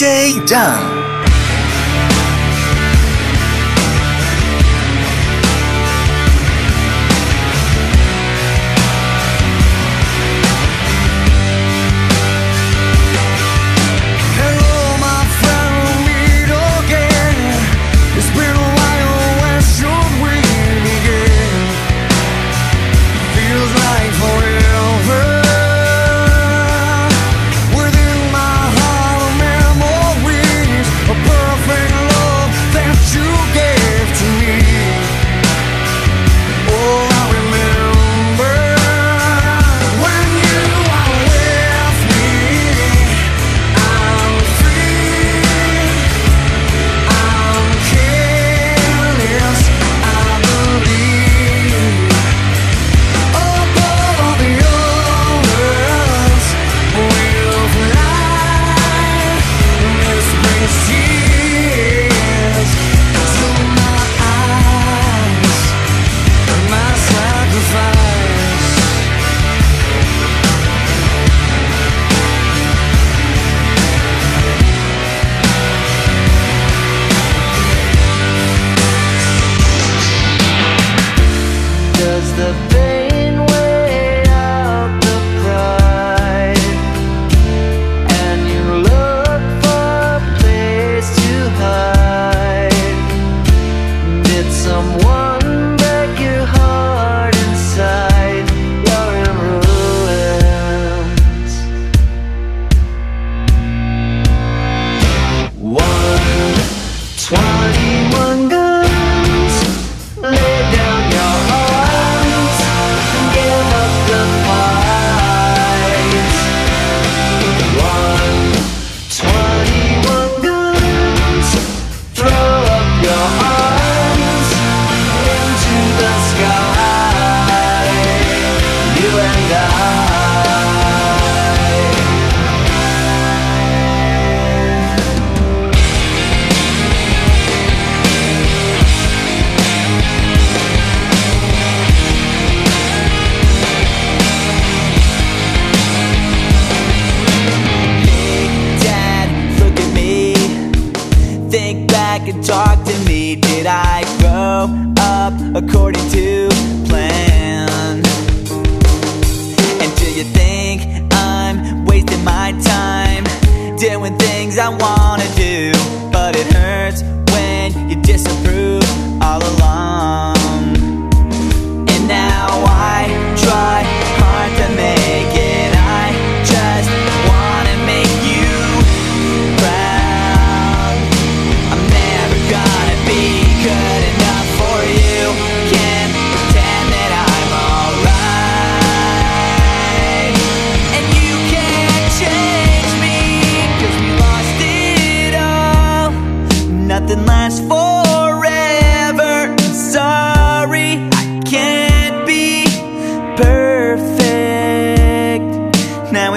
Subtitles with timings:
[0.00, 0.99] day down.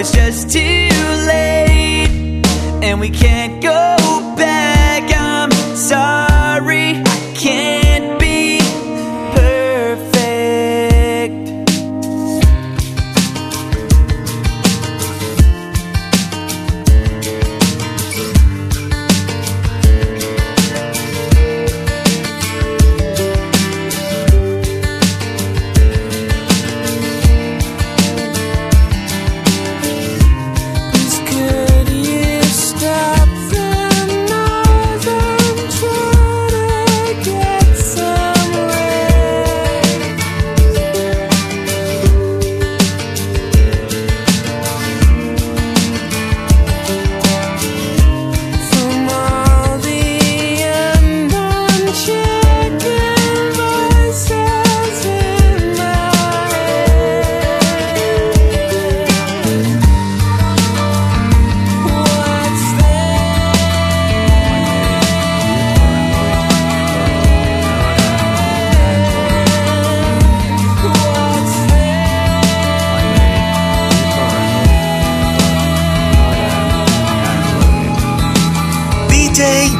[0.05, 0.59] it's just too
[1.27, 2.41] late,
[2.83, 4.02] and we can't go.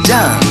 [0.04, 0.43] done.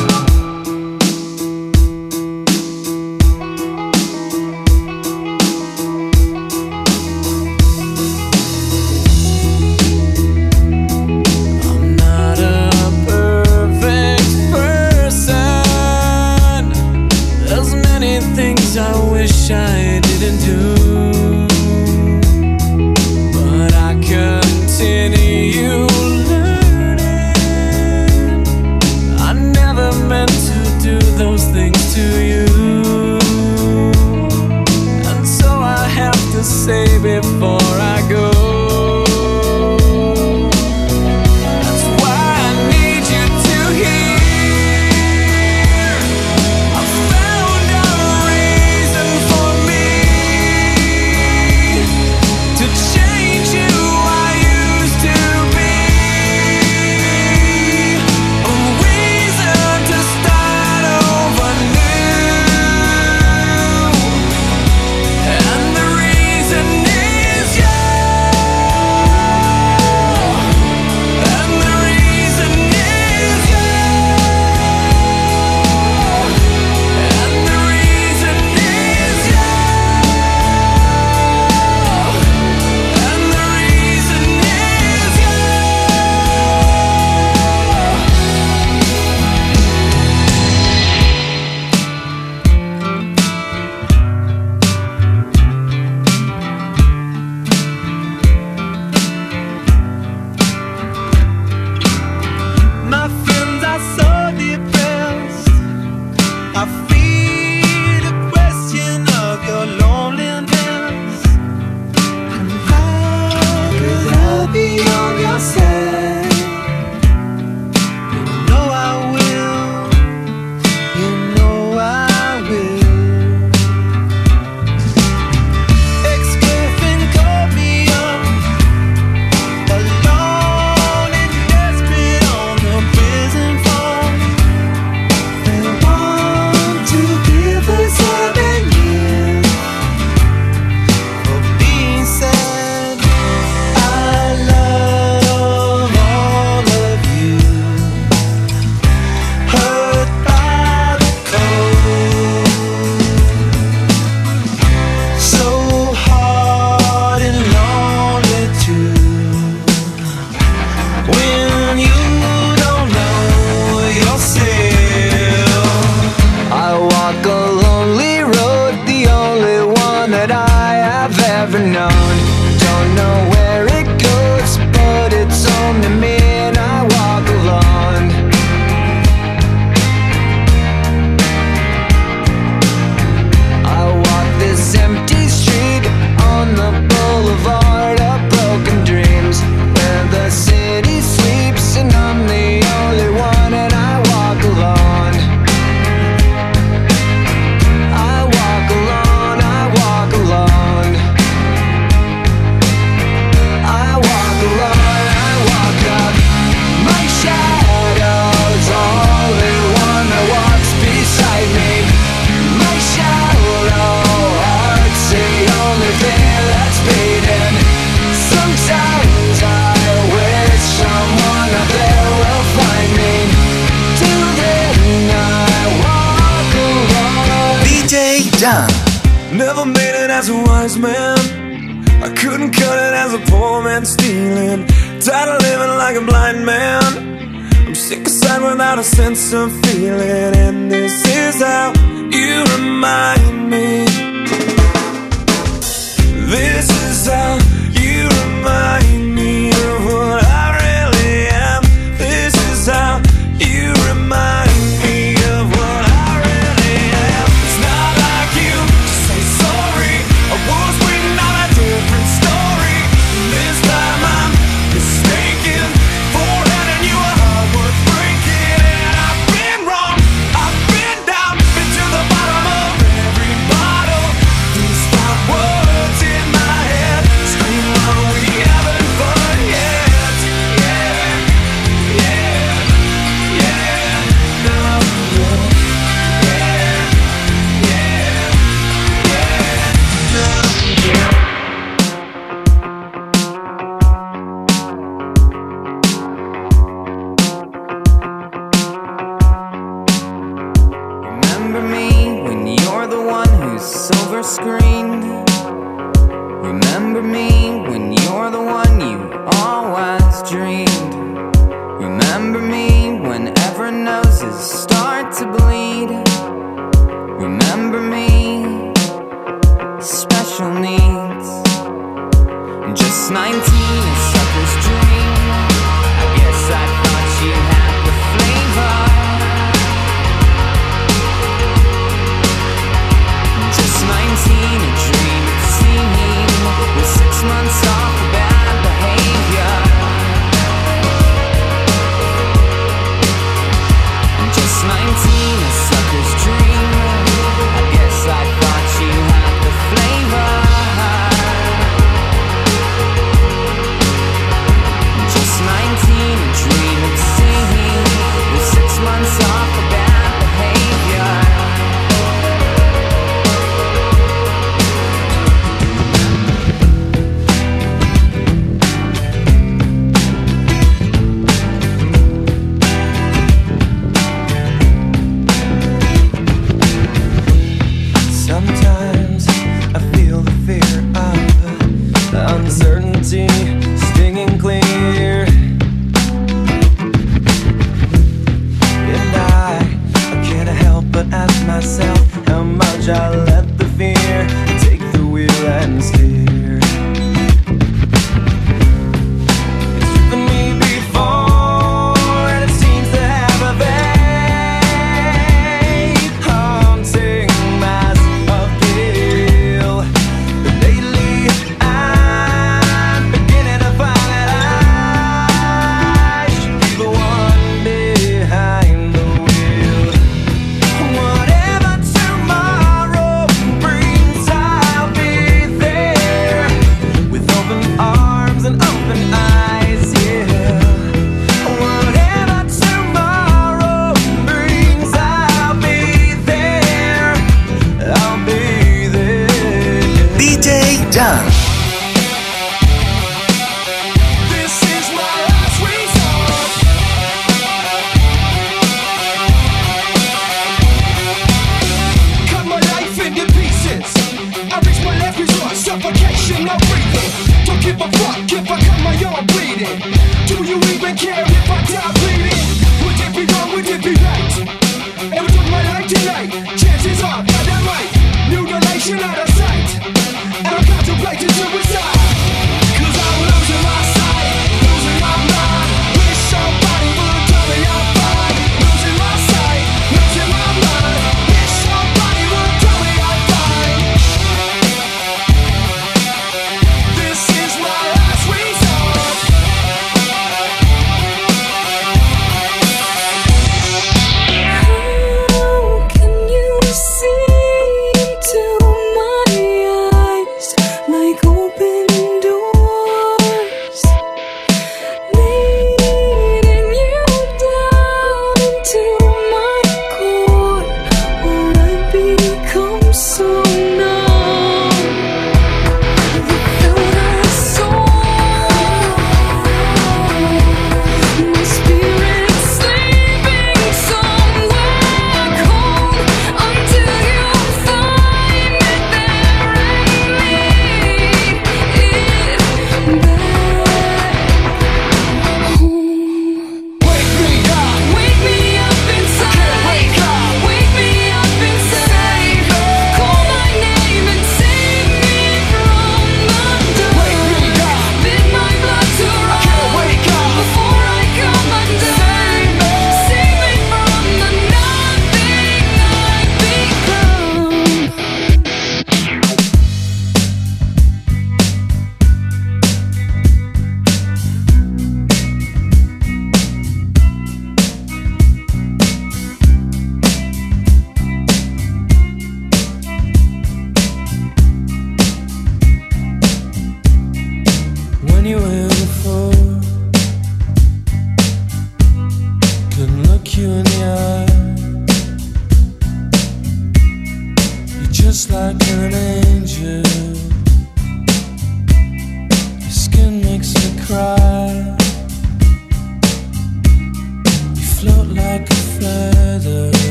[238.94, 239.43] Sense of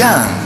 [0.00, 0.39] DJ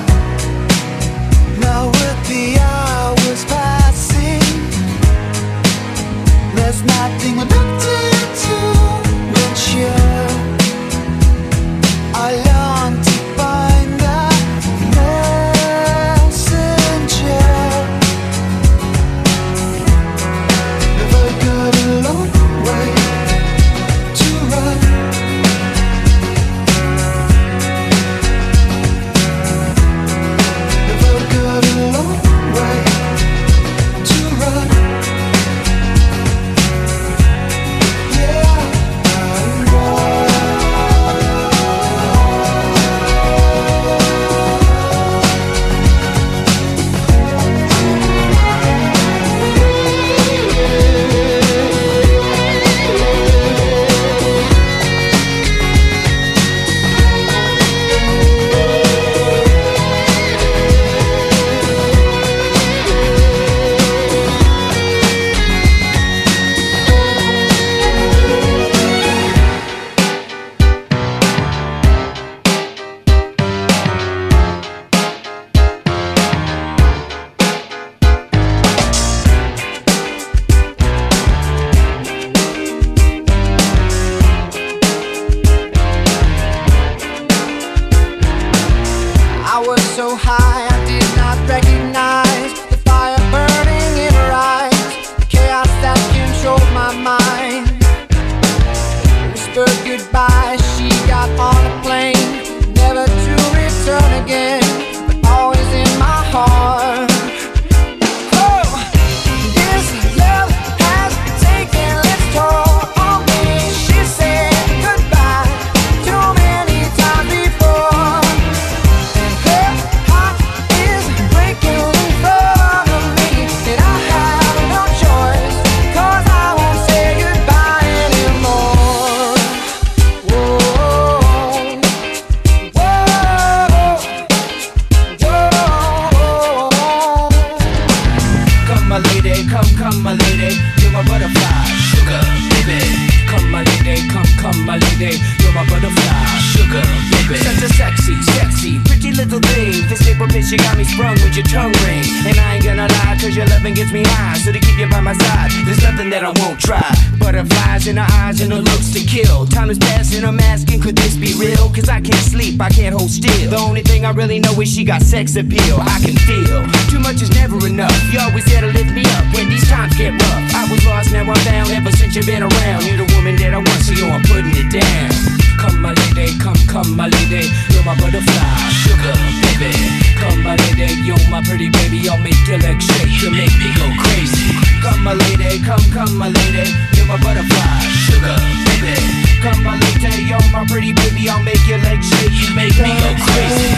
[165.14, 165.79] sex appeal.
[165.79, 167.94] I can feel too much is never enough.
[168.11, 170.42] You always there to lift me up when these times get rough.
[170.59, 171.70] I was lost, now I'm found.
[171.70, 174.50] Ever since you've been around, you're the woman that I want, so yo, I'm putting
[174.59, 175.14] it down.
[175.62, 179.14] Come, my lady, come, come, my lady, you're my butterfly, sugar,
[179.46, 179.70] baby.
[180.18, 183.70] Come, my lady, you're my pretty baby, I'll make your legs shake, you make me
[183.79, 184.50] go crazy.
[184.83, 188.35] Come, my lady, come, come, my lady, you're my butterfly, sugar,
[188.83, 189.23] baby.
[189.44, 192.96] Come, my lady, you're my pretty baby, I'll make your legs shake, you make me
[192.96, 193.76] crazy.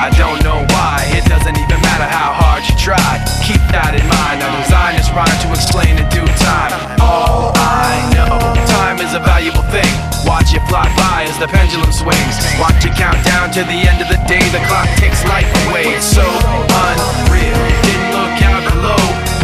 [0.00, 3.20] I don't know why, it doesn't even matter how hard you try.
[3.44, 4.40] Keep that in mind.
[4.40, 6.72] I'm designed this rhyme to explain in due time.
[7.04, 9.92] All I know, time is a valuable thing.
[10.24, 12.40] Watch it fly by as the pendulum swings.
[12.56, 14.40] Watch it count down to the end of the day.
[14.56, 15.92] The clock takes life away.
[15.92, 17.75] It's so unreal.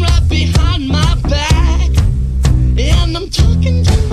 [0.00, 1.90] right behind my back,
[2.78, 4.07] and I'm talking to.